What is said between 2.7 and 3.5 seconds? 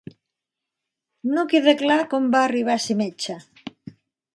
a ser metge.